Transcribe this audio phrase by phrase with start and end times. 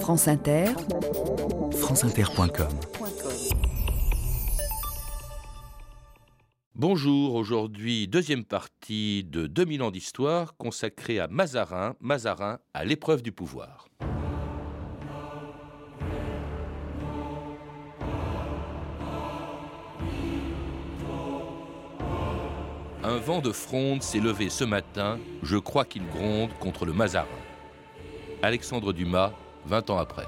[0.00, 0.66] France Inter,
[1.72, 2.68] franceinter.com
[6.74, 13.32] Bonjour, aujourd'hui deuxième partie de 2000 ans d'histoire consacrée à Mazarin, Mazarin à l'épreuve du
[13.32, 13.88] pouvoir.
[23.02, 27.26] Un vent de fronde s'est levé ce matin, je crois qu'il gronde contre le Mazarin.
[28.42, 29.32] Alexandre Dumas,
[29.66, 30.26] 20 ans après.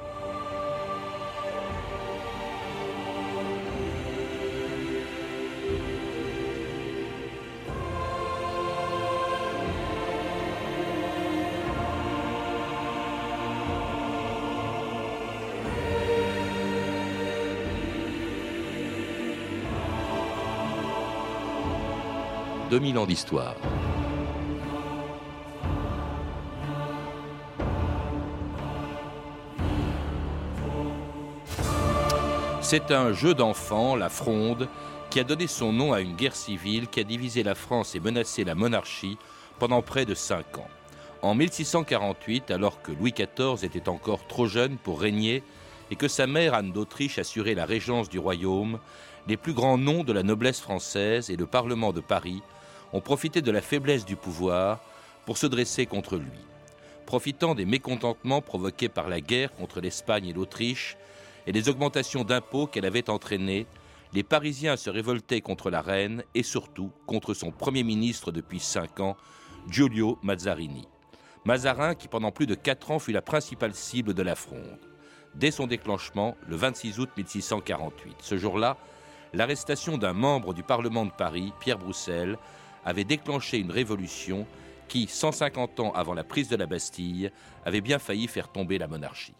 [22.70, 23.54] 2000 ans d'histoire.
[32.70, 34.68] C'est un jeu d'enfant, la Fronde,
[35.08, 37.98] qui a donné son nom à une guerre civile qui a divisé la France et
[37.98, 39.16] menacé la monarchie
[39.58, 40.68] pendant près de cinq ans.
[41.22, 45.42] En 1648, alors que Louis XIV était encore trop jeune pour régner
[45.90, 48.80] et que sa mère Anne d'Autriche assurait la régence du royaume,
[49.28, 52.42] les plus grands noms de la noblesse française et le Parlement de Paris
[52.92, 54.80] ont profité de la faiblesse du pouvoir
[55.24, 56.38] pour se dresser contre lui.
[57.06, 60.98] Profitant des mécontentements provoqués par la guerre contre l'Espagne et l'Autriche
[61.48, 63.66] et des augmentations d'impôts qu'elle avait entraînées,
[64.12, 69.00] les Parisiens se révoltaient contre la reine et surtout contre son Premier ministre depuis cinq
[69.00, 69.16] ans,
[69.68, 70.86] Giulio Mazzarini.
[71.44, 74.78] Mazarin qui pendant plus de quatre ans fut la principale cible de la fronde.
[75.34, 78.76] Dès son déclenchement, le 26 août 1648, ce jour-là,
[79.32, 82.38] l'arrestation d'un membre du Parlement de Paris, Pierre Broussel,
[82.84, 84.46] avait déclenché une révolution
[84.88, 87.30] qui, 150 ans avant la prise de la Bastille,
[87.64, 89.34] avait bien failli faire tomber la monarchie.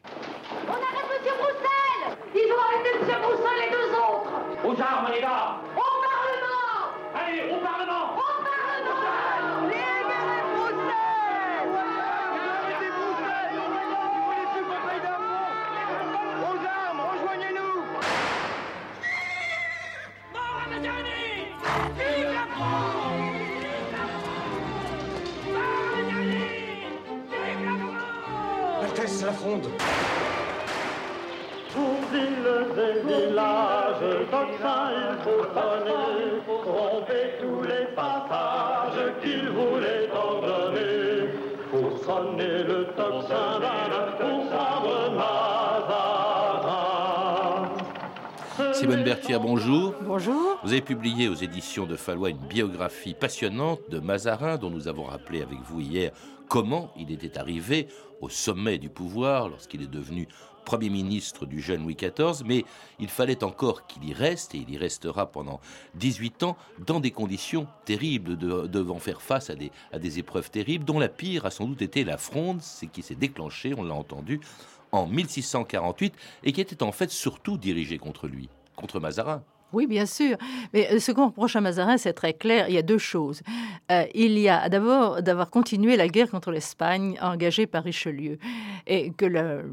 [0.67, 1.33] On arrête M.
[1.39, 4.33] Broussel Ils et deux autres.
[4.65, 5.61] Aux armes, les gars.
[5.77, 6.93] Au Parlement.
[7.15, 8.17] Allez, au Parlement.
[8.17, 9.03] Au Parlement.
[9.65, 11.69] Libérez Broussel
[12.65, 15.53] Arrêtez Broussel Vous voulez plus qu'on paye d'impôts
[16.45, 17.79] Aux armes, rejoignez-nous.
[20.35, 21.25] Mort à Mazzoni
[21.97, 23.13] Vive la France.
[23.57, 24.43] Vive la France.
[25.53, 26.45] Mort à Mazzoni
[27.31, 28.85] Vive la France.
[28.85, 29.67] Altesse, la fronde
[32.13, 41.31] villes et villages, il faut sonner, tromper tous les passages qu'il voulait en donner.
[41.71, 46.09] Pour sonner le tocsin d'un pour prendre Mazarin.
[48.73, 49.95] Simone Berthier, bonjour.
[50.01, 50.59] Bonjour.
[50.63, 55.05] Vous avez publié aux éditions de Fallois une biographie passionnante de Mazarin dont nous avons
[55.05, 56.13] rappelé avec vous hier
[56.49, 57.89] comment il était arrivé
[58.21, 60.27] au sommet du pouvoir lorsqu'il est devenu
[60.69, 62.63] Premier ministre du jeune Louis XIV, mais
[62.99, 65.61] il fallait encore qu'il y reste, et il y restera pendant
[65.95, 70.51] 18 ans, dans des conditions terribles, de- devant faire face à des, à des épreuves
[70.51, 73.83] terribles, dont la pire a sans doute été la fronde, c'est qui s'est déclenchée, on
[73.83, 74.41] l'a entendu,
[74.93, 76.13] en 1648,
[76.45, 79.43] et qui était en fait surtout dirigée contre lui, contre Mazarin.
[79.73, 80.37] Oui, bien sûr.
[80.73, 82.67] Mais euh, ce qu'on reproche à Mazarin, c'est très clair.
[82.69, 83.43] Il y a deux choses.
[83.93, 88.39] Euh, il y a d'abord d'avoir continué la guerre contre l'Espagne engagée par Richelieu
[88.87, 89.71] et que le-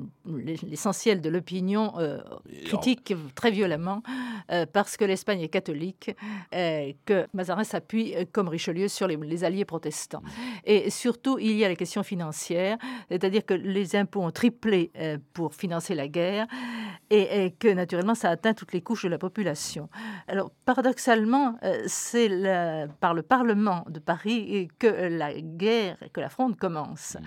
[0.68, 2.20] l'essentiel de l'opinion euh,
[2.66, 4.04] critique très violemment
[4.52, 6.12] euh, parce que l'Espagne est catholique,
[6.52, 10.22] que Mazarin s'appuie comme Richelieu sur les, les alliés protestants.
[10.66, 12.78] Et surtout, il y a la question financière,
[13.10, 14.92] c'est-à-dire que les impôts ont triplé
[15.34, 16.48] pour financer la guerre
[17.10, 19.85] et, et que naturellement ça atteint toutes les couches de la population.
[20.28, 22.30] Alors paradoxalement, euh, c'est
[23.00, 27.18] par le Parlement de Paris que la guerre, que la fronde commence.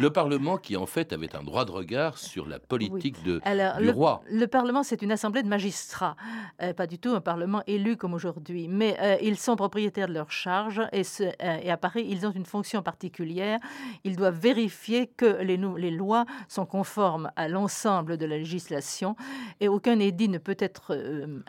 [0.00, 3.76] Le Parlement qui en fait avait un droit de regard sur la politique de, Alors,
[3.78, 4.22] du le, roi.
[4.30, 6.16] le Parlement, c'est une assemblée de magistrats,
[6.62, 10.14] euh, pas du tout un Parlement élu comme aujourd'hui, mais euh, ils sont propriétaires de
[10.14, 13.58] leurs charges et, ce- euh, et à Paris, ils ont une fonction particulière.
[14.04, 15.56] Ils doivent vérifier que les,
[15.90, 19.16] lois sont conformes à l'ensemble de la législation
[19.60, 21.40] et aucun édit ne peut être euh,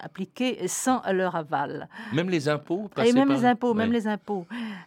[0.68, 1.88] sans leur aval.
[2.13, 4.45] Même les impôts Et même par- les impôts, même les impôts.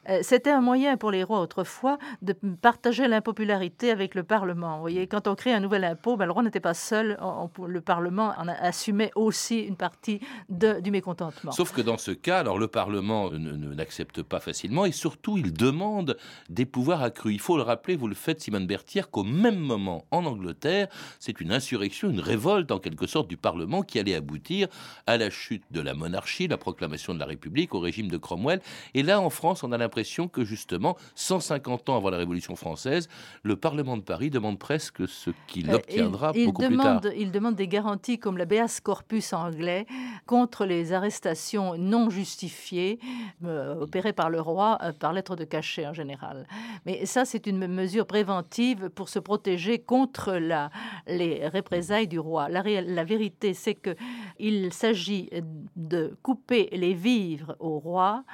[0.09, 4.75] Euh, C'était un moyen pour les rois autrefois de partager l'impopularité avec le Parlement.
[4.77, 7.17] Vous voyez, quand on crée un nouvel impôt, ben, le roi n'était pas seul.
[7.21, 11.53] on- on- le Parlement en a- assumait aussi une partie de- du mécontentement.
[11.53, 15.53] Sauf que dans ce cas, alors le Parlement ne- n'accepte pas facilement et surtout il
[15.53, 16.17] demande
[16.49, 17.33] des pouvoirs accrus.
[17.35, 20.89] Il faut le rappeler, vous le faites Simone Berthier, qu'au même moment en Angleterre,
[21.19, 24.69] c'est une insurrection, une révolte en quelque sorte du Parlement qui allait aboutir
[25.07, 28.17] à la chute chute de la monarchie, la proclamation de la République au régime de
[28.17, 28.61] Cromwell.
[28.95, 33.09] Et là, en France, on a l'impression que justement, 150 ans avant la Révolution française,
[33.43, 37.11] le Parlement de Paris demande presque ce qu'il Euh, obtiendra il, il beaucoup demande, plus
[37.11, 37.19] tard.
[37.19, 39.87] Il demande des garanties comme l'habeas corpus anglais
[40.27, 42.99] contre les arrestations non justifiées
[43.45, 46.47] euh, opérées par le roi euh, par lettre de cachet en général.
[46.87, 50.71] Mais ça, c'est une mesure préventive pour se protéger contre la,
[51.07, 52.49] les représailles du roi.
[52.49, 53.95] La, la vérité, c'est que
[54.39, 55.29] il s'agit
[55.77, 58.25] de couper les vivres au roi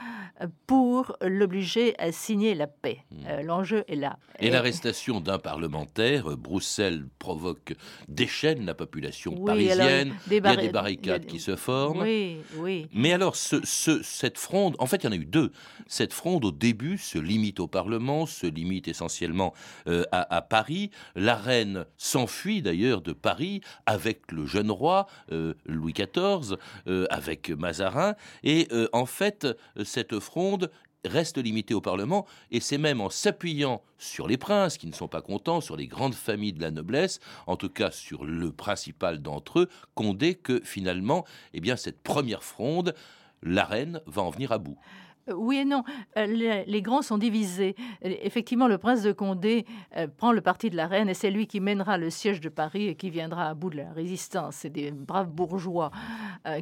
[0.41, 2.99] euh, pour l'obliger à signer la paix.
[3.27, 4.19] Euh, L'enjeu est là.
[4.41, 4.45] Hmm.
[4.45, 7.75] Et l'arrestation d'un parlementaire, Bruxelles provoque,
[8.09, 10.09] déchaîne la population Oui, parisienne.
[10.09, 12.03] alors, Il des y a des barri- barricades a- qui se forment.
[12.03, 12.87] Oui, oui.
[12.93, 15.53] Mais alors, ce, ce- cette fronde, en fait, il y en a eu deux.
[15.87, 19.55] Cette fronde, au début, se limite au Parlement, se limite essentiellement
[19.87, 20.91] euh, à, à Paris.
[21.15, 26.57] La reine s'enfuit d'ailleurs de Paris avec le jeune roi, euh, Louis XIV,
[26.89, 28.15] euh, avec Mazarin.
[28.43, 29.47] Et euh, en fait,
[29.85, 30.71] cette fronde
[31.07, 35.09] reste limitée au Parlement, et c'est même en s'appuyant sur les princes qui ne sont
[35.09, 39.23] pas contents, sur les grandes familles de la noblesse, en tout cas sur le principal
[39.23, 41.25] d'entre eux, Condé, que finalement,
[41.55, 42.95] eh bien, cette première fronde,
[43.43, 44.79] la reine va en venir à bout.
[45.29, 45.83] Euh, Oui et non.
[46.17, 47.75] Euh, Les, grands sont divisés.
[48.03, 49.65] Effectivement, le prince de Condé
[49.97, 52.49] euh, prend le parti de la reine et c'est lui qui mènera le siège de
[52.49, 54.57] Paris et qui viendra à bout de la résistance.
[54.57, 55.91] C'est des braves bourgeois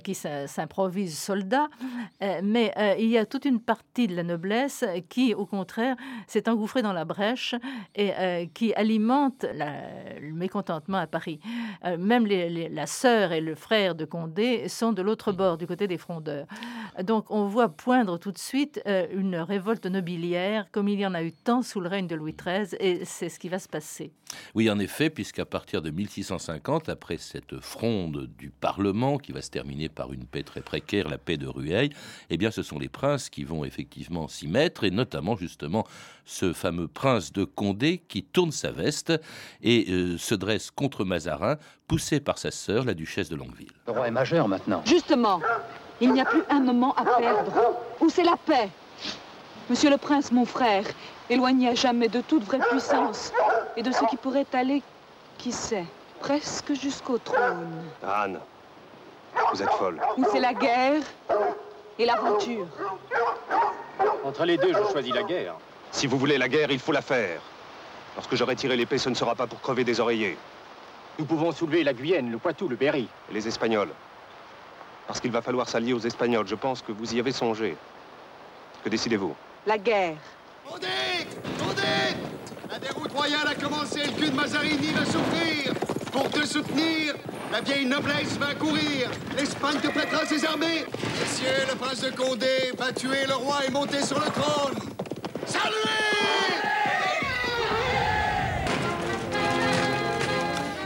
[0.02, 1.68] qui s'im- s'improvisent soldats.
[2.42, 5.96] Mais il y a toute une partie de la noblesse qui, au contraire,
[6.26, 7.54] s'est engouffrée dans la brèche
[7.94, 8.12] et
[8.54, 11.40] qui alimente le mécontentement à Paris.
[11.98, 15.98] Même la sœur et le frère de Condé sont de l'autre bord, du côté des
[15.98, 16.46] frondeurs.
[17.02, 18.53] Donc on voit poindre tout de suite
[18.86, 22.14] euh, une révolte nobiliaire, comme il y en a eu tant sous le règne de
[22.14, 24.12] Louis XIII, et c'est ce qui va se passer.
[24.54, 29.50] Oui, en effet, puisqu'à partir de 1650, après cette fronde du Parlement, qui va se
[29.50, 31.90] terminer par une paix très précaire, la paix de Rueil,
[32.30, 35.84] eh bien, ce sont les princes qui vont effectivement s'y mettre, et notamment, justement,
[36.24, 39.12] ce fameux prince de Condé qui tourne sa veste
[39.62, 43.72] et euh, se dresse contre Mazarin, poussé par sa sœur, la duchesse de Longueville.
[43.86, 44.82] Le roi est majeur maintenant.
[44.86, 45.40] Justement,
[46.04, 47.52] il n'y a plus un moment à perdre.
[48.00, 48.68] Où c'est la paix?
[49.70, 50.84] Monsieur le prince, mon frère,
[51.30, 53.32] éloigné à jamais de toute vraie puissance
[53.76, 54.82] et de ce qui pourrait aller,
[55.38, 55.86] qui sait,
[56.20, 57.84] presque jusqu'au trône.
[58.06, 58.38] Anne,
[59.50, 59.98] vous êtes folle.
[60.18, 61.00] Où c'est la guerre
[61.98, 62.66] et l'aventure?
[64.24, 65.54] Entre les deux, je choisis la guerre.
[65.90, 67.40] Si vous voulez la guerre, il faut la faire.
[68.16, 70.36] Lorsque j'aurai tiré l'épée, ce ne sera pas pour crever des oreillers.
[71.18, 73.08] Nous pouvons soulever la Guyenne, le Poitou, le Berry.
[73.30, 73.90] Et les Espagnols.
[75.06, 76.46] Parce qu'il va falloir s'allier aux Espagnols.
[76.46, 77.76] Je pense que vous y avez songé.
[78.82, 79.34] Que décidez-vous?
[79.66, 80.16] La guerre.
[80.66, 80.86] Condé
[81.58, 81.82] Condé
[82.70, 85.74] La déroute royale a commencé, le cul de Mazarini va souffrir.
[86.10, 87.14] Pour te soutenir,
[87.52, 89.10] la vieille noblesse va courir.
[89.36, 90.86] L'Espagne te prêtera ses armées.
[91.20, 94.78] Messieurs, le prince de Condé va tuer le roi et monter sur le trône.
[95.46, 96.63] Saluez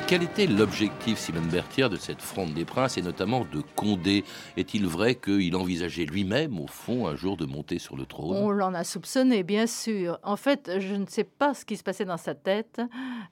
[0.08, 4.24] Quel était l'objectif, Simone Berthier, de cette fronde des princes, et notamment de Condé?
[4.56, 8.34] Est-il vrai qu'il envisageait lui-même, au fond, un jour de monter sur le trône?
[8.34, 10.18] On l'en a soupçonné, bien sûr.
[10.22, 12.80] En fait, je ne sais pas ce qui se passait dans sa tête.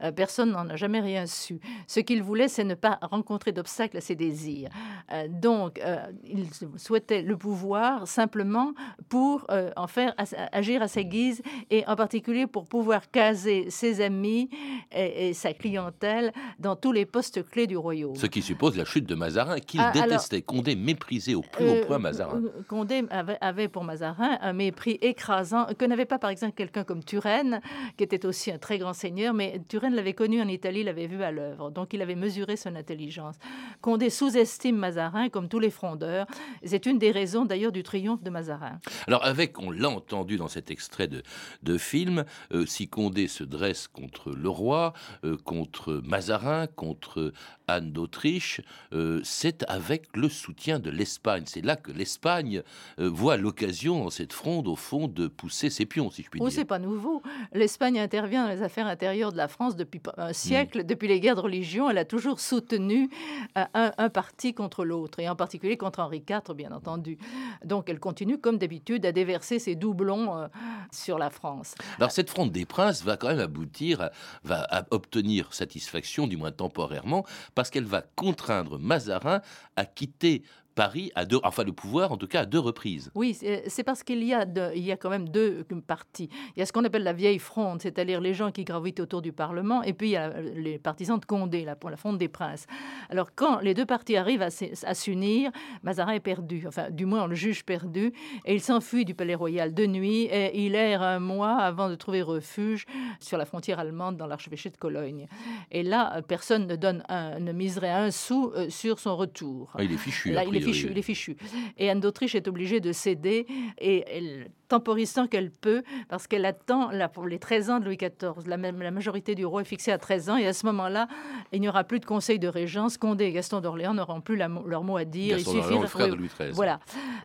[0.03, 1.61] Euh, personne n'en a jamais rien su.
[1.87, 4.69] Ce qu'il voulait, c'est ne pas rencontrer d'obstacles à ses désirs.
[5.13, 6.47] Euh, donc, euh, il
[6.77, 8.75] souhaitait le pouvoir simplement
[9.09, 9.47] pour
[9.77, 10.15] en faire
[10.53, 11.41] agir à sa guise
[11.71, 14.51] et en particulier pour pouvoir caser ses amis
[14.93, 16.33] et, sa clientèle
[16.75, 18.17] tous les postes clés du royaume.
[18.17, 20.43] Ce qui suppose la chute de Mazarin, qu'il Ah, alors- détestait.
[20.43, 22.39] Condé méprisait au plus haut Euh, point Mazarin.
[22.45, 26.83] euh, Condé avait, avait pour Mazarin un mépris écrasant que n'avait pas par exemple quelqu'un
[26.85, 27.61] comme Turenne,
[27.97, 31.23] qui était aussi un très grand seigneur, mais Turenne l'avait connu en Italie, l'avait vu
[31.23, 33.37] à l'œuvre, donc il avait mesuré son intelligence.
[33.83, 36.27] Condé sous-estime Mazarin comme tous les frondeurs.
[36.65, 38.79] C'est une des raisons d'ailleurs du triomphe de Mazarin.
[39.07, 41.23] Alors avec, on l'a entendu dans cet extrait de,
[41.63, 44.95] de film, euh, si Condé se dresse contre le roi,
[45.25, 47.33] euh, contre Mazarin, contre
[47.69, 48.61] Anne d'Autriche,
[48.95, 51.43] euh, c'est avec le soutien de l'Espagne.
[51.47, 52.63] C'est là que l'Espagne
[52.99, 56.41] euh, voit l'occasion dans cette fronde, au fond, de pousser ses pions, si je puis
[56.43, 56.57] Oh, dire.
[56.59, 57.23] c'est pas nouveau.
[57.53, 60.87] L'Espagne intervient dans les affaires intérieures de la France depuis un siècle, Mm.
[60.87, 61.91] depuis les guerres de religion.
[61.91, 63.11] Elle a toujours soutenu
[63.59, 67.19] euh, un, un parti contre l'autre, et en particulier contre Henri IV, bien entendu.
[67.65, 70.47] Donc elle continue, comme d'habitude, à déverser ses doublons euh,
[70.93, 71.75] sur la France.
[71.99, 74.11] Alors cette fronde des princes va quand même aboutir, à-
[74.45, 77.25] va à obtenir satisfaction, du moins temporairement,
[77.55, 79.41] parce qu'elle va contraindre Mazarin
[79.77, 80.43] à quitter
[80.77, 83.11] Paris à deux, enfin le pouvoir en tout cas à deux reprises.
[83.15, 86.29] Oui, c'est parce qu'il y, a il y a quand même deux partis.
[86.55, 89.23] Il y a ce qu'on appelle la vieille fronde, c'est-à-dire les gens qui gravitent autour
[89.23, 92.19] du Parlement, et puis il y a les partisans de Condé, la, pour la fronde
[92.19, 92.67] des princes.
[93.11, 94.51] Alors quand les deux partis arrivent à,
[94.85, 95.51] à s'unir,
[95.83, 98.13] Mazarin est perdu, enfin du moins on le juge perdu,
[98.45, 101.95] et il s'enfuit du palais royal de nuit, et il erre un mois avant de
[101.95, 102.85] trouver refuge
[103.19, 105.27] sur la frontière allemande dans l'archevêché de Cologne.
[105.71, 109.73] Et là, personne ne donne un, ne miserait un sou euh, sur son retour.
[109.75, 110.33] Ah, il est fichu.
[110.33, 111.37] Là, il est fichu, il est fichu.
[111.79, 113.47] Et Anne d'Autriche est obligée de céder
[113.79, 117.97] et elle temporisant qu'elle peut, parce qu'elle attend là, pour les 13 ans de Louis
[117.97, 118.47] XIV.
[118.47, 121.09] La, la, majorité du roi est fixée à 13 ans, et à ce moment-là,
[121.53, 122.99] il n'y aura plus de conseil de régence.
[122.99, 125.37] Condé et Gaston d'Orléans n'auront plus leur mot à dire.
[125.37, 125.87] Gaston il suffit de...
[125.87, 126.53] frère de Louis XIII.
[126.53, 126.81] Voilà.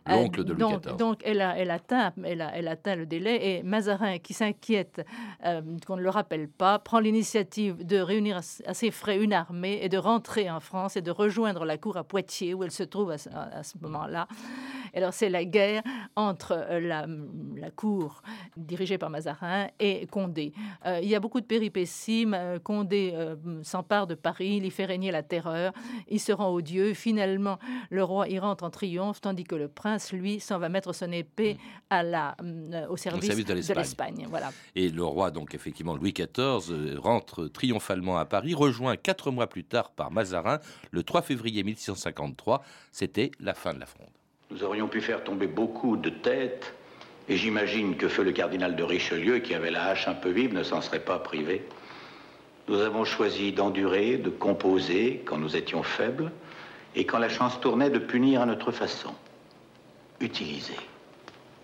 [0.06, 0.96] L'oncle de Louis donc, XIV.
[0.96, 5.04] Donc, elle, a, elle, atteint, elle, a, elle atteint le délai, et Mazarin, qui s'inquiète
[5.44, 9.80] euh, qu'on ne le rappelle pas, prend l'initiative de réunir à ses frais une armée
[9.82, 12.82] et de rentrer en France et de rejoindre la cour à Poitiers, où elle se
[12.82, 14.26] trouve à, à ce moment-là.
[14.94, 15.82] Alors, c'est la guerre
[16.16, 17.06] entre euh, la,
[17.56, 18.22] la cour
[18.56, 20.52] dirigée par Mazarin et Condé.
[20.86, 22.26] Euh, il y a beaucoup de péripéties.
[22.64, 25.72] Condé euh, s'empare de Paris, il y fait régner la terreur,
[26.08, 26.94] il se rend odieux.
[26.94, 27.58] Finalement,
[27.90, 31.10] le roi y rentre en triomphe, tandis que le prince, lui, s'en va mettre son
[31.12, 31.56] épée
[31.90, 34.26] à la, euh, au service, service de l'Espagne.
[34.28, 34.50] Voilà.
[34.74, 39.46] Et le roi, donc effectivement Louis XIV, euh, rentre triomphalement à Paris, rejoint quatre mois
[39.46, 40.58] plus tard par Mazarin,
[40.90, 42.62] le 3 février 1653.
[42.90, 44.10] C'était la fin de la fronde.
[44.50, 46.74] Nous aurions pu faire tomber beaucoup de têtes,
[47.28, 50.54] et j'imagine que feu le cardinal de Richelieu, qui avait la hache un peu vive,
[50.54, 51.66] ne s'en serait pas privé.
[52.68, 56.30] Nous avons choisi d'endurer, de composer quand nous étions faibles,
[56.94, 59.14] et quand la chance tournait de punir à notre façon.
[60.20, 60.76] Utiliser,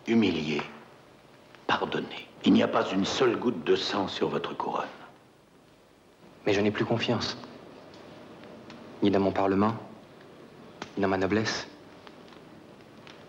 [0.07, 0.62] humilier,
[1.67, 2.29] pardonner.
[2.45, 4.87] Il n'y a pas une seule goutte de sang sur votre couronne.
[6.47, 7.37] Mais je n'ai plus confiance.
[9.03, 9.75] Ni dans mon Parlement,
[10.97, 11.69] ni dans ma noblesse,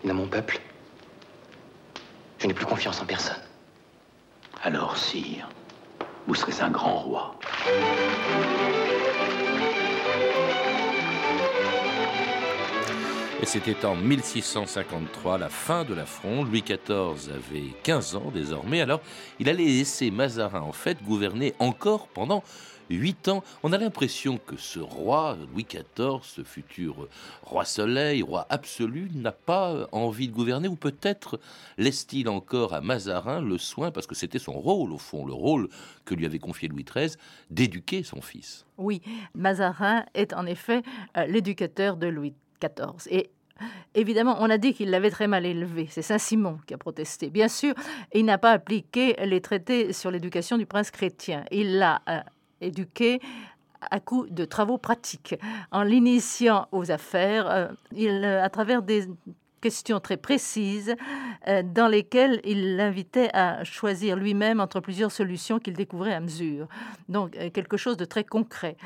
[0.02, 0.60] ni dans mon peuple.
[2.40, 3.36] Je n'ai plus confiance en personne.
[4.62, 5.46] Alors, sire,
[6.26, 7.34] vous serez un grand roi.
[13.42, 16.48] Et c'était en 1653, la fin de la fronde.
[16.48, 18.80] Louis XIV avait 15 ans désormais.
[18.80, 19.02] Alors,
[19.38, 22.42] il allait laisser Mazarin, en fait, gouverner encore pendant
[22.96, 23.42] 8 ans.
[23.62, 27.08] On a l'impression que ce roi, Louis XIV, ce futur
[27.42, 31.40] roi soleil, roi absolu, n'a pas envie de gouverner, ou peut-être
[31.78, 35.68] laisse-t-il encore à Mazarin le soin, parce que c'était son rôle, au fond, le rôle
[36.04, 37.16] que lui avait confié Louis XIII,
[37.50, 38.66] d'éduquer son fils.
[38.78, 39.02] Oui,
[39.34, 40.82] Mazarin est en effet
[41.16, 43.06] euh, l'éducateur de Louis XIV.
[43.10, 43.30] Et
[43.94, 45.86] Évidemment, on a dit qu'il l'avait très mal élevé.
[45.90, 47.30] C'est Saint-Simon qui a protesté.
[47.30, 47.74] Bien sûr,
[48.14, 51.44] il n'a pas appliqué les traités sur l'éducation du prince chrétien.
[51.50, 52.20] Il l'a euh,
[52.60, 53.20] éduqué
[53.90, 55.36] à coup de travaux pratiques,
[55.70, 59.08] en l'initiant aux affaires, euh, il, euh, à travers des
[59.60, 60.94] questions très précises
[61.46, 66.66] euh, dans lesquelles il l'invitait à choisir lui-même entre plusieurs solutions qu'il découvrait à mesure.
[67.10, 68.76] Donc quelque chose de très concret.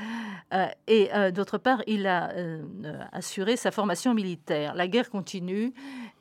[0.89, 2.33] Et d'autre part, il a
[3.13, 4.75] assuré sa formation militaire.
[4.75, 5.73] La guerre continue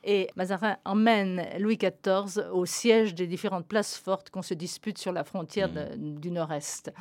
[0.03, 5.11] et Mazarin emmène Louis XIV au siège des différentes places fortes qu'on se dispute sur
[5.11, 6.91] la frontière de- du Nord-Est.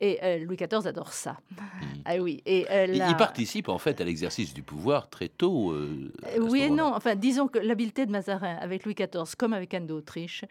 [0.00, 1.36] Et euh, Louis XIV adore ça.
[2.04, 2.42] Ah oui.
[2.46, 5.72] Et, euh, Il, la- il participe en fait à l'exercice du pouvoir très tôt.
[5.72, 6.92] euh, Oui et non.
[6.94, 10.44] Enfin, disons que l'habileté de Mazarin avec Louis XIV, comme avec Anne d'Autriche,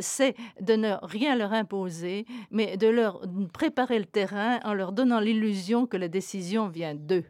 [0.00, 3.20] c'est de ne rien leur imposer, mais de leur
[3.52, 7.24] préparer le terrain en leur donnant l'illusion que la décision vient d'eux.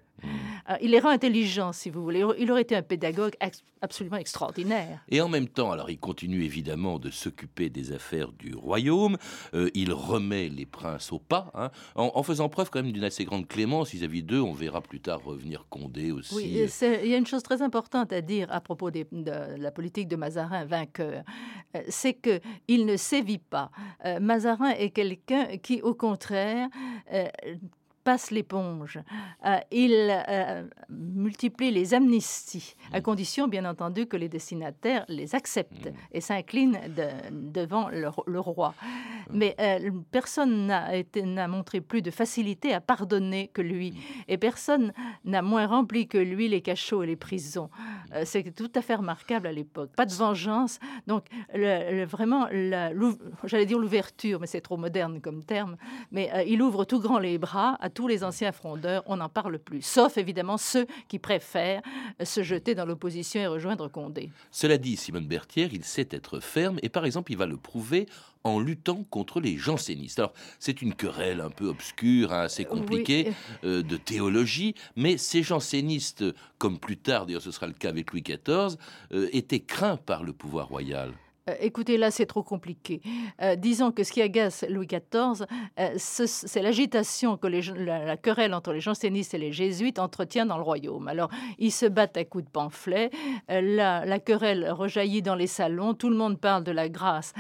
[0.71, 2.25] Euh, il les rend intelligents, si vous voulez.
[2.39, 5.01] Il aurait été un pédagogue ex- absolument extraordinaire.
[5.09, 9.17] Et en même temps, alors il continue évidemment de s'occuper des affaires du royaume.
[9.55, 13.05] Euh, il remet les princes au pas, hein, en, en faisant preuve quand même d'une
[13.05, 14.41] assez grande clémence vis-à-vis d'eux.
[14.41, 16.35] On verra plus tard revenir Condé aussi.
[16.35, 16.45] Oui,
[17.03, 20.09] il y a une chose très importante à dire à propos des- de la politique
[20.09, 21.25] de Mazarin vainqueur,
[21.75, 23.71] Euh, c'est que il ne sévit pas.
[24.05, 26.69] Euh, Mazarin est quelqu'un qui, au contraire,
[28.05, 28.99] passe l'éponge.
[29.47, 29.93] Euh, il
[30.29, 36.81] euh, multiplie les amnisties, à condition, bien entendu, que les destinataires les acceptent et s'inclinent
[36.97, 38.75] de- devant le, le roi.
[39.31, 43.95] Mais euh, personne n'a montré plus de facilité à pardonner que lui,
[44.29, 44.93] et personne
[45.25, 47.71] n'a moins rempli que lui les cachots et les prisons.
[48.25, 49.91] C'est tout à fait remarquable à l'époque.
[49.97, 50.79] Pas de vengeance.
[51.07, 52.47] Donc, le- le- vraiment,
[53.45, 55.77] j'allais dire l'ouverture, mais c'est trop moderne comme terme.
[56.11, 59.03] Mais il ouvre tout grand les bras à tous les anciens frondeurs.
[59.07, 59.83] On n'en parle plus.
[59.83, 61.83] Sauf évidemment ceux qui préfèrent
[62.21, 64.31] euh, se jeter dans l'opposition et rejoindre Condé.
[64.51, 68.07] Cela dit, Simone Berthier, il sait être ferme et par exemple, il va le prouver
[68.45, 70.19] en luttant contre les jansénistes.
[70.19, 73.33] Alors, c'est une querelle un peu obscure, hein, assez compliquée
[73.65, 76.25] euh, de théologie, mais ces jansénistes,
[76.59, 78.77] comme plus tard, d'ailleurs ce sera le cas avec Louis XIV,
[79.13, 81.13] euh, étaient craints par le pouvoir royal.
[81.51, 83.01] Euh, écoutez, là, c'est trop compliqué.
[83.41, 85.45] Euh, disons que ce qui agace Louis XIV,
[85.81, 90.57] euh, ce- c'est l'agitation que la, querelle entre les jansénistes et les jésuites entretient dans
[90.57, 91.09] le royaume.
[91.09, 93.11] Alors, ils se battent à coups de pamphlets,
[93.51, 97.33] euh, la, la querelle rejaillit dans les salons, tout le monde parle de la grâce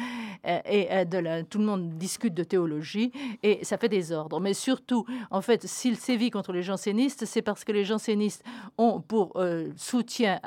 [0.44, 3.12] et de la, tout le monde discute de théologie
[3.44, 4.40] et ça fait des ordres.
[4.40, 8.42] Mais surtout, en fait, s'il sévit contre les jansénistes, c'est parce que les jansénistes
[8.76, 9.40] ont pour
[9.76, 10.40] soutien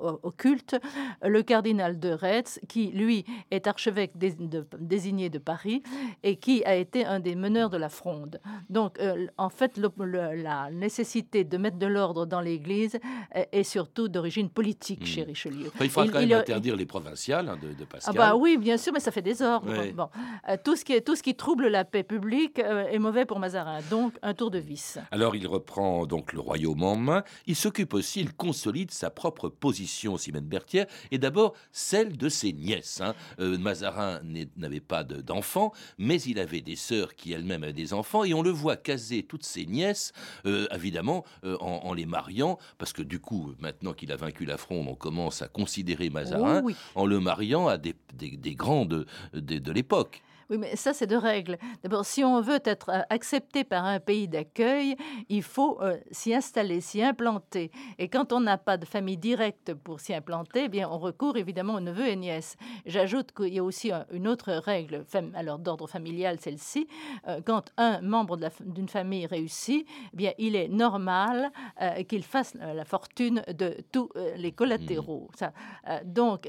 [0.00, 0.76] au, au culte
[1.22, 5.82] le cardinal de Retz, qui lui est archevêque de- désigné de Paris
[6.22, 8.40] et qui a été un des meneurs de la fronde.
[8.68, 12.96] Donc, euh, en fait, le- le- la nécessité de mettre de l'ordre dans l'Église
[13.36, 15.66] euh, est surtout d'origine politique chez Richelieu.
[15.74, 18.14] Enfin, il faudra Il- quand même il interdire les provinciales hein, de, de ah Pascal.
[18.16, 19.68] bah oui, bien sûr, mais ça fait des ordres.
[19.70, 19.92] Ouais.
[19.92, 20.08] Bon,
[20.48, 23.24] Euh, tout ce qui est tout ce qui trouble la paix publique euh, est mauvais
[23.26, 23.80] pour Mazarin.
[23.90, 24.98] Donc un tour de vis.
[25.10, 27.22] Alors il reprend donc le royaume en main.
[27.46, 32.52] Il s'occupe aussi, il consolide sa propre position, Simone Berthier, et d'abord celle de ses
[32.60, 33.00] nièces.
[33.00, 33.14] hein.
[33.40, 34.20] Euh, Mazarin
[34.56, 38.34] n'avait pas de- d'enfants, mais il avait des sœurs qui elles-mêmes avaient des enfants, et
[38.34, 40.12] on le voit caser toutes ses nièces,
[40.46, 44.44] euh, évidemment, euh, en, en les mariant, parce que du coup, maintenant qu'il a vaincu
[44.44, 46.74] la fronde, on commence à considérer Mazarin oui.
[46.94, 50.22] en le mariant à des, des- des grands de, de- de l'époque.
[50.50, 51.58] Oui, mais ça, c'est de règles.
[51.84, 54.96] D'abord, si on veut être euh, accepté par un pays d'accueil,
[55.28, 57.70] il faut euh, s'y installer, s'y implanter.
[57.98, 61.36] Et quand on n'a pas de famille directe pour s'y implanter, eh bien, on recourt
[61.36, 62.56] évidemment aux neveux et nièces.
[62.84, 65.04] J'ajoute qu'il y a aussi euh, une autre règle,
[65.34, 66.88] alors d'ordre familial, celle-ci.
[67.28, 72.54] Euh, quand un membre d'une famille réussit, eh bien, il est normal euh, qu'il fasse
[72.54, 75.28] la fortune de tous les collatéraux.
[75.36, 75.52] Ça,
[75.88, 76.48] euh, donc,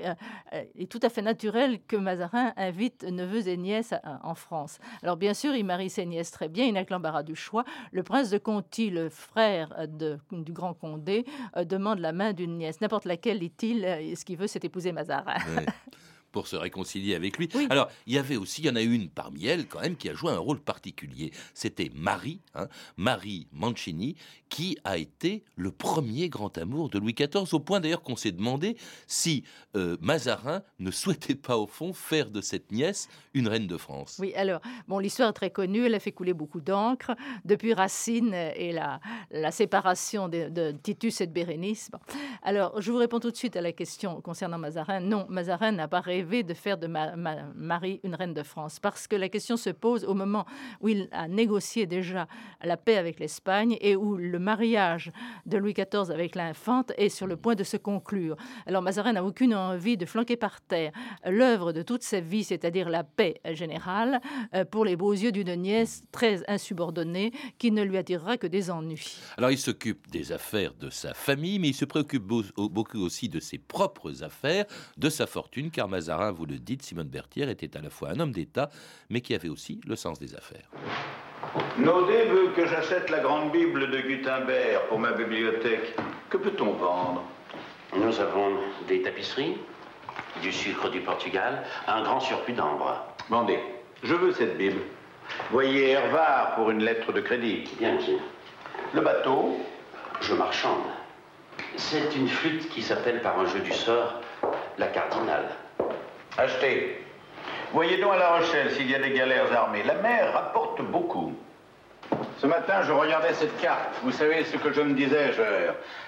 [0.76, 4.80] il est tout à fait naturel que Mazarin invite neveux et nièces à- en France.
[5.04, 7.64] Alors, bien sûr, il marie ses nièces très bien, il n'a que l'embarras du choix.
[7.92, 9.76] Le prince de Conti, le frère
[10.32, 11.26] du grand Condé,
[11.58, 12.82] euh, demande la main d'une nièce.
[12.82, 15.36] N'importe laquelle, dit-il, euh, ce qu'il veut, c'est épouser Mazarin.
[16.32, 17.50] Pour se réconcilier avec lui.
[17.70, 20.10] Alors, il y avait aussi, il y en a une parmi elles quand même qui
[20.10, 21.32] a joué un rôle particulier.
[21.54, 24.16] C'était Marie, hein, Marie Mancini,
[24.50, 28.32] qui a été le premier grand amour de Louis XIV, au point d'ailleurs qu'on s'est
[28.32, 29.44] demandé si
[29.76, 34.18] euh, Mazarin ne souhaitait pas au fond faire de cette nièce une reine de France.
[34.20, 37.12] Oui, alors, bon, l'histoire est très connue, elle a fait couler beaucoup d'encre,
[37.46, 39.00] depuis Racine et la,
[39.32, 41.90] la séparation de, de Titus et de Bérénice.
[41.92, 42.00] Bon.
[42.44, 45.00] Alors, je vous réponds tout de suite à la question concernant Mazarin.
[45.00, 48.80] Non, Mazarin n'a pas rêvé de faire de ma- ma- Marie une reine de France,
[48.80, 50.46] parce que la question se pose au moment
[50.80, 52.28] où il a négocié déjà
[52.64, 55.12] la paix avec l'Espagne et où le mariage
[55.46, 58.36] de Louis XIV avec l'infante est sur le point de se conclure.
[58.68, 60.92] Alors, Mazarin n'a aucune envie de flanquer par terre
[61.26, 64.22] l'œuvre de toute sa vie, c'est-à-dire la paix générale,
[64.54, 68.70] euh, pour les beaux yeux d'une nièce très insubordonnée qui ne lui attirera que des
[68.70, 69.18] ennuis.
[69.38, 73.28] Alors, il s'occupe des affaires de sa famille, mais il se préoccupe beau- beaucoup aussi
[73.28, 74.66] de ses propres affaires,
[74.98, 78.20] de sa fortune, car Mazarin, vous le dites, Simone Berthier était à la fois un
[78.20, 78.70] homme d'État,
[79.10, 80.70] mais qui avait aussi le sens des affaires.
[81.78, 85.96] Naudet veut que j'achète la grande Bible de Gutenberg pour ma bibliothèque.
[86.30, 87.24] Que peut-on vendre?
[87.96, 89.58] Nous avons des tapisseries,
[90.42, 93.06] du sucre du Portugal, un grand surplus d'ambre.
[93.30, 93.60] Vendez.
[94.04, 94.82] Je veux cette Bible.
[95.52, 97.64] Voyez Hervard pour une lettre de crédit.
[97.80, 98.20] Bien, monsieur.
[98.94, 99.58] Le bateau?
[100.22, 100.84] Je marchande.
[101.78, 104.22] C'est une flûte qui s'appelle par un jeu du sort
[104.78, 105.50] la cardinale.
[106.38, 106.98] Achetez.
[107.74, 109.84] Voyez donc à La Rochelle s'il y a des galères armées.
[109.84, 111.34] La mer rapporte beaucoup.
[112.38, 113.96] Ce matin, je regardais cette carte.
[114.04, 115.42] Vous savez ce que je me disais, je...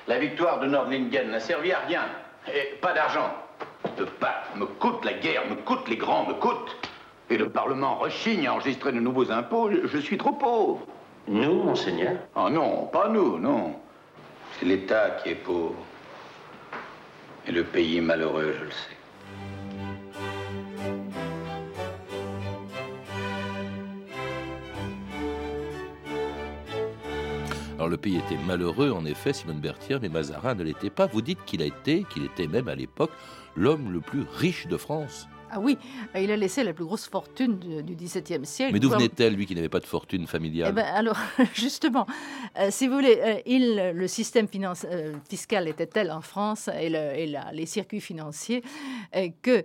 [0.07, 2.01] La victoire de Nordlingen n'a servi à rien.
[2.53, 3.33] Et pas d'argent.
[3.97, 6.75] Le pape me coûte, la guerre me coûte, les grands me coûtent.
[7.29, 9.69] Et le Parlement rechigne à enregistrer de nouveaux impôts.
[9.71, 10.81] Je, je suis trop pauvre.
[11.27, 12.17] Nous, monseigneur?
[12.35, 13.75] Oh non, pas nous, non.
[14.59, 15.75] C'est l'État qui est pauvre.
[17.47, 19.02] Et le pays malheureux, je le sais.
[27.93, 31.05] Le pays était malheureux, en effet, Simone Berthier, mais Mazarin ne l'était pas.
[31.05, 33.11] Vous dites qu'il a été, qu'il était même à l'époque,
[33.55, 35.27] l'homme le plus riche de France.
[35.55, 35.77] Ah oui,
[36.15, 38.73] il a laissé la plus grosse fortune du XVIIe siècle.
[38.73, 41.17] Mais d'où venait-elle, lui qui n'avait pas de fortune familiale Eh ben, alors,
[41.53, 42.07] justement,
[42.59, 46.69] euh, si vous voulez, euh, il, le système finance- euh, fiscal était tel en France
[46.79, 48.63] et, le- et la- les circuits financiers
[49.43, 49.63] que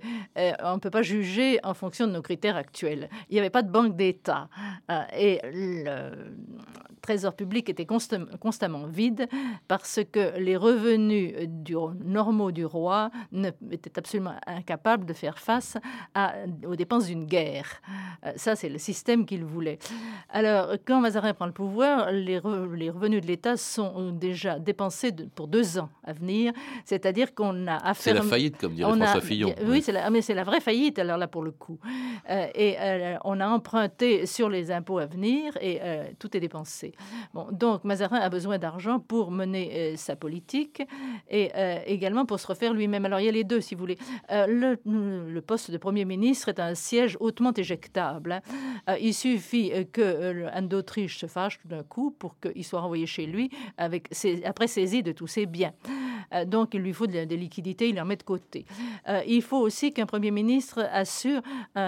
[0.63, 3.09] on ne peut pas juger en fonction de nos critères actuels.
[3.31, 4.49] Il n'y avait pas de banque d'État.
[5.17, 6.35] Et le-
[7.01, 9.29] trésor public était constamment vide
[9.67, 11.75] parce que les revenus du,
[12.05, 15.78] normaux du roi ne, étaient absolument incapables de faire face
[16.15, 16.35] à,
[16.67, 17.67] aux dépenses d'une guerre.
[18.25, 19.79] Euh, ça, c'est le système qu'il voulait.
[20.31, 22.41] Alors, quand Mazarin prend le pouvoir, les,
[22.75, 26.53] les revenus de l'État sont déjà dépensés pour deux ans à venir,
[26.85, 28.15] c'est-à-dire qu'on a affaire...
[28.15, 29.55] C'est la faillite, comme dirait François Fillon.
[29.65, 31.79] Oui, la, mais c'est la vraie faillite, alors là, pour le coup.
[32.31, 35.81] Euh, et euh, on a emprunté sur les impôts à venir et
[36.19, 36.93] tout est dépensé.
[37.35, 40.83] Bon, donc, Mazarin a besoin d'argent pour mener sa politique
[41.31, 41.51] et
[41.87, 43.05] également pour se refaire lui-même.
[43.05, 43.99] Alors, il y a les deux, si vous voulez.
[44.31, 48.33] Le, le, poste de Premier ministre est un siège hautement éjectable.
[48.33, 48.41] Hein.
[48.89, 52.65] Euh, il suffit euh, que euh, Anne d'Autriche se fâche tout d'un coup pour qu'il
[52.65, 54.09] soit renvoyé chez lui avec
[54.45, 55.73] après saisi de tous ses biens.
[56.47, 58.65] donc il lui faut des liquidités, il en met de côté.
[59.27, 61.43] il faut aussi qu'un Premier ministre assure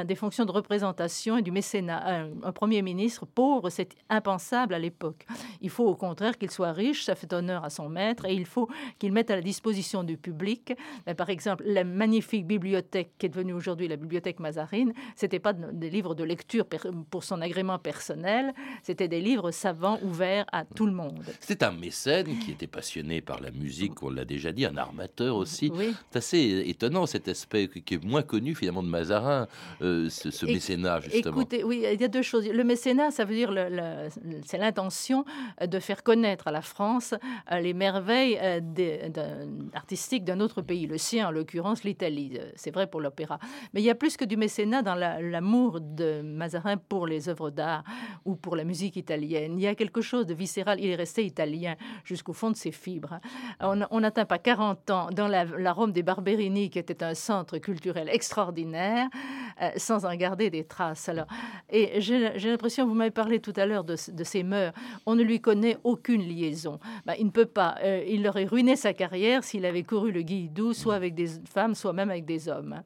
[0.05, 2.25] des fonctions de représentation et du mécénat.
[2.43, 5.27] Un, Premier ministre pauvre, c'est impensable à l'époque.
[5.61, 8.47] Il faut au contraire qu'il soit riche, ça fait honneur à son maître, et il
[8.47, 10.75] faut qu'il mette à la disposition du public,
[11.17, 15.91] par exemple, la magnifique bibliothèque qui est devenue aujourd'hui la bibliothèque Mazarine, c'était pas des
[15.91, 16.65] livres de lecture
[17.11, 21.23] pour son agrément personnel, c'était des livres savants ouverts à tout le monde.
[21.41, 25.37] C'est un mécène qui était passionné par la musique, on l'a déjà dit, un armateur
[25.37, 25.71] aussi.
[26.11, 29.47] C'est assez étonnant cet aspect qui est moins connu finalement de Mazarin,
[29.83, 31.37] euh, ce, mécénat justement.
[31.37, 32.49] Écoutez, oui, il y a deux choses.
[32.49, 34.09] Le mécénat, ça veut dire le,
[34.47, 35.25] c'est l'intention
[35.65, 37.15] de faire connaître à la France
[37.53, 38.61] euh, les merveilles euh,
[39.75, 42.39] artistiques d'un autre pays, le sien en l'occurrence l'Italie.
[42.57, 43.39] C'est vrai pour l'opéra.
[43.73, 47.51] Mais il y a plus que du mécénat dans l'amour de Mazarin pour les œuvres
[47.51, 47.85] d'art
[48.25, 49.59] ou pour la musique italienne.
[49.59, 50.79] Il y a quelque chose de viscéral.
[50.81, 53.21] Il est resté italien jusqu'au fond de ses fibres.
[53.61, 58.09] On n'atteint pas 40 ans dans la, Rome des Barberini, qui était un centre culturel
[58.09, 59.09] extraordinaire,
[59.63, 61.09] euh, sans en garder des traces.
[61.09, 61.27] Alors,
[61.71, 64.73] et j'ai l'impression, vous m'avez parlé tout à l'heure de, ses mœurs,
[65.07, 66.79] on ne lui connaît aucune liaison.
[67.07, 67.77] Ben, il ne peut pas.
[67.83, 71.75] Euh, il aurait ruiné sa carrière s'il avait couru le guidou, soit avec des femmes,
[71.75, 72.83] soit même avec des hommes.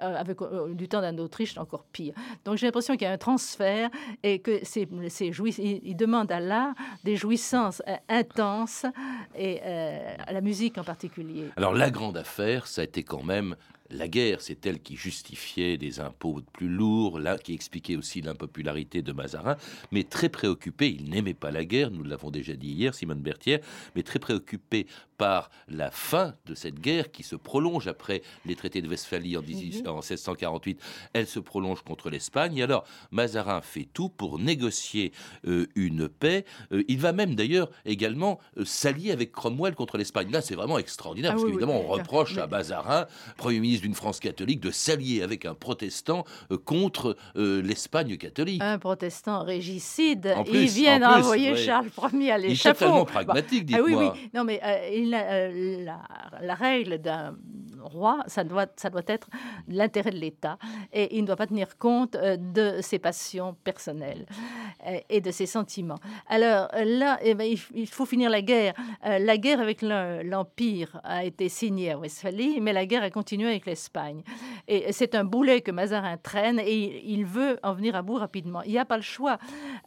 [0.00, 0.38] Euh, avec
[0.74, 2.14] du temps d'un Autriche, encore pire.
[2.44, 3.90] Donc j'ai l'impression qu'il y a un transfert
[4.22, 4.88] et que c'est,
[5.58, 6.74] il, demande à l'art
[7.04, 8.86] des jouissances euh, intenses
[9.34, 11.50] et euh, à la musique en particulier.
[11.56, 13.56] Alors la grande affaire, ça a été quand même
[13.92, 19.02] la guerre, c'est elle qui justifiait des impôts plus lourds, là, qui expliquait aussi l'impopularité
[19.02, 19.56] de Mazarin,
[19.90, 23.60] mais très préoccupé, il n'aimait pas la guerre, nous l'avons déjà dit hier, Simone Berthier,
[23.94, 24.86] mais très préoccupé
[25.22, 29.42] par la fin de cette guerre qui se prolonge après les traités de Westphalie en,
[29.42, 30.78] 1648.
[30.78, 30.82] Mhm.
[31.12, 32.56] Elle se prolonge contre l'Espagne.
[32.56, 35.12] Et alors, Mazarin fait tout pour négocier
[35.46, 36.44] euh, une paix.
[36.72, 40.28] Euh, il va même d'ailleurs également euh, s'allier avec Cromwell contre l'Espagne.
[40.32, 44.20] Là, c'est vraiment extraordinaire, ah parce qu'évidemment, on reproche à Mazarin, Premier ministre d'une France
[44.20, 48.62] catholique de s'allier avec un protestant euh, contre euh, l'Espagne catholique.
[48.62, 50.34] Un protestant régicide.
[50.50, 52.68] il vient d'envoyer Charles Ier à l'échafaud.
[52.68, 53.88] Il est tellement pragmatique, dites-moi.
[53.90, 54.30] Ah, oui, oui.
[54.34, 55.98] Non, mais euh, il, la,
[56.40, 57.36] la, règle d'un
[57.82, 59.28] roi, ça doit, ça doit être
[59.68, 60.58] l'intérêt de l'État.
[60.92, 64.26] Et il ne doit pas tenir compte de ses passions personnelles
[65.08, 65.98] et de ses sentiments.
[66.28, 68.74] Alors là, eh ben, il faut finir la guerre.
[69.04, 73.66] La guerre avec l'Empire a été signée à Westphalie, mais la guerre a continué avec
[73.66, 74.22] les Espagne.
[74.68, 78.62] Et c'est un boulet que Mazarin traîne et il veut en venir à bout rapidement.
[78.62, 79.38] Il n'y a pas le choix.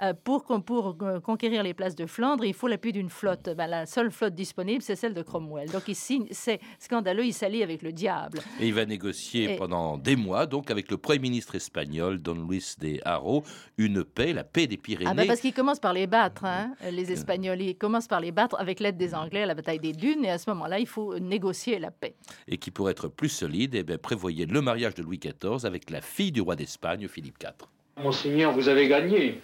[0.02, 3.50] Euh, pour, pour conquérir les places de Flandre, il faut l'appui d'une flotte.
[3.56, 5.72] Ben, la seule flotte disponible, c'est celle de Cromwell.
[5.72, 8.40] Donc il signe, c'est scandaleux, il s'allie avec le diable.
[8.60, 12.76] Et il va négocier pendant des mois, donc avec le Premier ministre espagnol, Don Luis
[12.80, 13.44] de Haro,
[13.78, 15.10] une paix, la paix des Pyrénées.
[15.10, 17.62] Ah ben parce qu'il commence par les battre, hein, les Espagnols.
[17.62, 20.26] Ils commencent par les battre avec l'aide des Anglais à la bataille des Dunes.
[20.26, 22.16] Et à ce moment-là, il faut négocier la paix.
[22.48, 25.90] Et qui, pourrait être plus solide, eh bien, prévoyait le mariage de Louis XIV avec
[25.90, 27.68] la fille du roi d'Espagne, Philippe IV.
[28.04, 29.40] Monseigneur, vous avez gagné.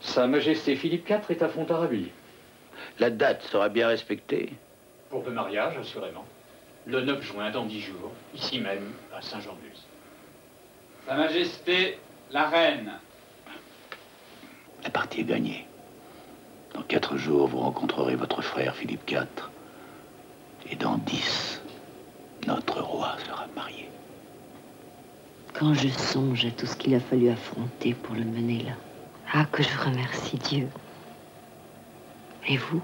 [0.00, 2.10] Sa Majesté Philippe IV est à Fontarabie.
[2.98, 4.52] La date sera bien respectée.
[5.08, 6.26] Pour le mariage, assurément.
[6.86, 9.84] Le 9 juin, dans dix jours, ici même, à Saint-Jean-de-Luz.
[11.06, 11.98] Sa Majesté,
[12.30, 12.92] la Reine.
[14.82, 15.66] La partie est gagnée.
[16.74, 19.26] Dans quatre jours, vous rencontrerez votre frère Philippe IV.
[20.70, 21.62] Et dans dix,
[22.46, 23.88] notre roi sera marié.
[25.54, 28.72] Quand je songe à tout ce qu'il a fallu affronter pour le mener là,
[29.32, 30.68] ah, que je remercie Dieu.
[32.46, 32.82] Et vous?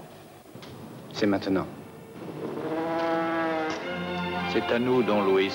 [1.13, 1.67] C'est maintenant.
[4.53, 5.53] C'est à nous, don Louis,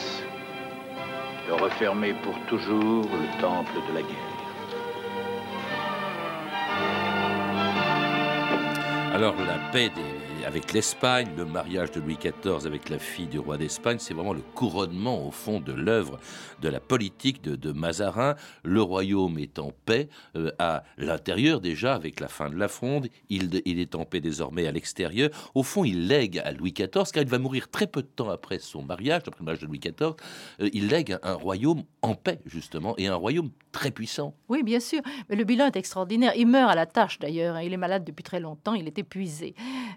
[1.47, 4.17] de refermer pour toujours le temple de la guerre.
[9.13, 10.16] Alors la paix des
[10.47, 14.33] avec l'Espagne, le mariage de Louis XIV avec la fille du roi d'Espagne, c'est vraiment
[14.33, 16.21] le couronnement au fond de l'œuvre
[16.63, 18.37] de la politique de, Mazarin.
[18.63, 23.09] Le royaume est en paix euh, à l'intérieur déjà avec la fin de la fronde,
[23.29, 25.31] il, est en paix désormais à l'extérieur.
[25.57, 28.31] Au fond, il lègue à Louis XIV, car il va mourir très peu de temps
[28.31, 30.15] après son mariage, après le mariage de Louis XIV,
[30.61, 34.35] euh, il lègue un royaume en paix justement, et un royaume très puissant.
[34.49, 36.33] Oui, bien sûr, mais le bilan est extraordinaire.
[36.37, 37.63] Il meurt à la tâche d'ailleurs, hein.
[37.63, 39.55] il est malade depuis très longtemps, il est épuisé.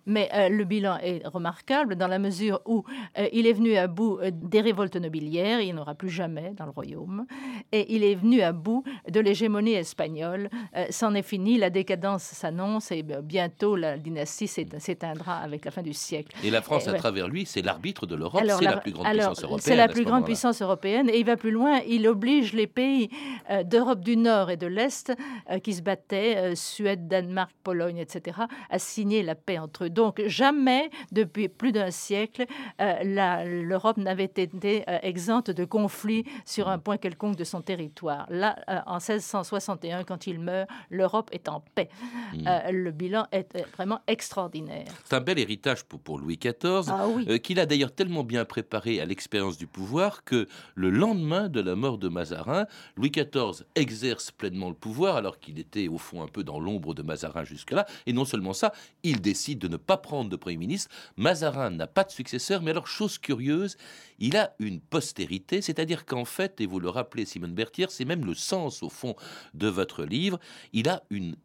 [0.08, 2.84] Mais euh, le bilan est remarquable dans la mesure où
[3.32, 7.26] il est venu à bout des révoltes nobiliaires, il n'aura plus jamais dans le royaume,
[7.72, 10.50] et il est venu à bout de l'hégémonie espagnole.
[10.76, 15.82] Euh, c'en est fini, la décadence s'annonce et bientôt la dynastie s'éteindra avec la fin
[15.82, 16.36] du siècle.
[16.44, 19.44] Et la France, à travers lui, c'est l'arbitre de l'Europe, c'est la, plus grande puissance
[19.44, 19.62] européenne.
[19.62, 23.10] C'est la plus grande puissance européenne, et il va plus loin, il oblige les pays
[23.50, 25.14] euh, d'Europe du Nord et de l'Est
[25.50, 29.90] euh, qui se battaient, Suède, Danemark, Pologne, etc., à signer la paix entre eux.
[29.90, 32.46] Donc jamais, depuis plus d'un siècle,
[32.80, 38.26] l'Europe n'avait été exempte de conflits sur un point quelconque de son territoire.
[38.30, 41.90] Là, euh, en 1661, quand il meurt, l'Europe est en paix.
[42.34, 42.48] Hmm.
[42.48, 44.88] Euh, le bilan est euh, vraiment extraordinaire.
[45.06, 49.00] C'est un bel héritage pour, pour Louis XIV, ah qu'il a d'ailleurs tellement bien préparé
[49.00, 52.66] à l'expérience du pouvoir que le lendemain de la mort de Mazarin,
[52.96, 56.94] Louis XIV exerce pleinement le pouvoir alors qu'il était au fond un peu dans l'ombre
[56.94, 57.86] de Mazarin jusque-là.
[58.06, 60.90] Et non seulement ça, il décide de ne pas prendre de Premier ministre.
[61.16, 63.78] Mazarin n'a pas de successeur, mais alors chose curieuse,
[64.20, 68.26] il a une postérité, c'est-à-dire qu'en fait, et vous le rappelez Simone Berthier, c'est même
[68.26, 69.16] le sens au fond
[69.54, 70.40] de votre livre,
[70.74, 71.36] il a une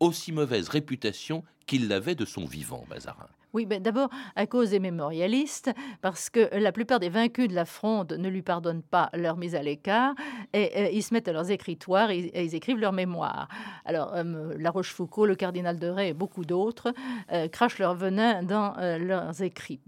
[0.00, 3.28] aussi mauvaise réputation qu'il l'avait de son vivant, Mazarin.
[3.52, 7.66] Oui, ben d'abord à cause des mémorialistes, parce que la plupart des vaincus de la
[7.66, 10.14] fronde ne lui pardonnent pas leur mise à l'écart,
[10.54, 13.48] et, euh, ils se mettent à leurs écritoires et, ils écrivent leurs mémoires.
[13.84, 16.94] Alors, euh, La Rochefoucauld, le cardinal de Ray et beaucoup d'autres
[17.30, 19.80] euh, crachent leur venin dans leurs écrits.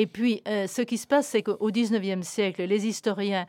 [0.00, 3.46] Et puis, ce qui se passe, c'est qu'au XIXe siècle, les historiens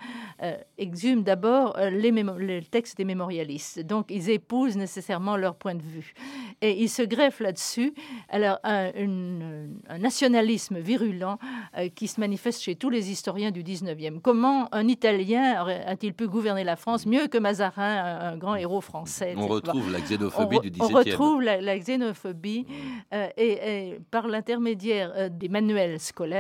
[0.80, 3.82] exhument d'abord les, les textes des mémorialistes.
[3.82, 6.14] Donc, ils épousent nécessairement leur point de vue.
[6.62, 7.94] Et ils se greffent là-dessus.
[8.30, 11.38] Alors, une un nationalisme virulent
[11.78, 14.20] euh, qui se manifeste chez tous les historiens du 19e.
[14.22, 19.34] Comment un Italien a-t-il pu gouverner la France mieux que Mazarin, un, grand héros français
[19.38, 20.84] On retrouve la xénophobie du 17e.
[20.84, 22.66] On retrouve la, xénophobie
[23.14, 26.39] euh, et, par l'intermédiaire euh, des manuels scolaires,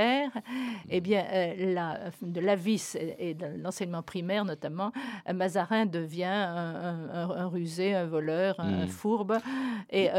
[0.89, 1.25] eh bien,
[1.57, 4.91] la, de l'avis et de l'enseignement primaire notamment,
[5.33, 8.87] Mazarin devient un, rusé, un voleur, un hmm.
[8.87, 9.37] fourbe
[9.91, 10.09] et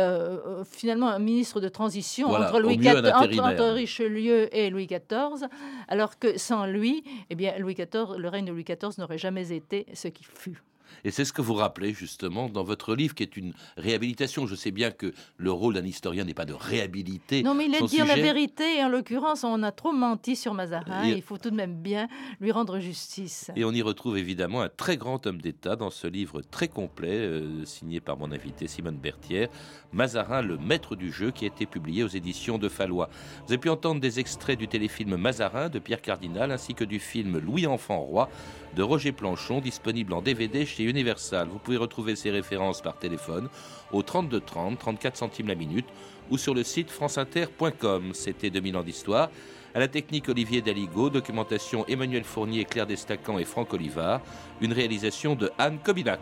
[0.65, 5.49] finalement un ministre de transition entre Louis entre, Richelieu et Louis XIV,
[5.89, 9.53] alors que sans lui, eh bien, Louis XIV, le règne de Louis XIV n'aurait jamais
[9.53, 10.63] été ce qui fut.
[11.05, 14.47] Et c'est ce que vous rappelez justement dans votre livre, qui est une réhabilitation.
[14.47, 17.43] Je sais bien que le rôle d'un historien n'est pas de réhabiliter.
[17.43, 18.79] Non, mais il est de dire la vérité.
[18.79, 21.07] Et en l'occurrence, on a trop menti sur Mazarin.
[21.07, 22.09] Il faut tout de même bien
[22.41, 23.51] lui rendre justice.
[23.57, 27.17] Et on y retrouve évidemment un très grand homme d'État dans ce livre très complet,
[27.19, 29.49] euh, signé par mon invité Simone Berthière,
[29.93, 33.09] Mazarin, le maître du jeu, qui a été publié aux éditions de Fallois.
[33.47, 36.99] Vous avez pu entendre des extraits du téléfilm Mazarin de Pierre Cardinal, ainsi que du
[36.99, 38.29] film Louis Enfant Roi
[38.75, 41.49] de Roger Planchon, disponible en DVD chez Universal.
[41.49, 43.49] Vous pouvez retrouver ces références par téléphone
[43.93, 45.87] au 32 30 34 centimes la minute
[46.31, 48.13] ou sur le site franceinter.com.
[48.15, 49.31] C'était 2000 ans d'histoire.
[49.75, 54.21] À la technique Olivier Daligo, documentation Emmanuel Fournier, Claire Destacan et Franck Olivard,
[54.61, 56.21] une réalisation de Anne Kobilac.